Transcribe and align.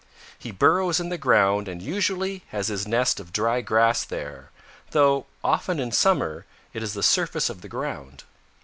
He 0.39 0.49
burrows 0.49 0.99
in 0.99 1.09
the 1.09 1.17
ground 1.19 1.67
and 1.67 1.79
usually 1.79 2.43
has 2.47 2.69
his 2.69 2.87
nest 2.87 3.19
of 3.19 3.31
dry 3.31 3.61
grass 3.61 4.03
there, 4.03 4.49
though 4.89 5.27
often 5.43 5.79
in 5.79 5.91
summer 5.91 6.47
it 6.73 6.81
is 6.81 6.93
the 6.95 7.03
surface 7.03 7.51
of 7.51 7.61
the 7.61 7.69
ground. 7.69 8.23